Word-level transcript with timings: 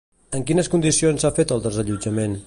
En 0.37 0.45
quines 0.51 0.69
condicions 0.75 1.25
s'ha 1.25 1.33
fet 1.41 1.53
el 1.57 1.63
desallotjament? 1.67 2.39